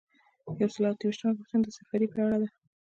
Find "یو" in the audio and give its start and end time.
0.59-0.69, 0.99-1.07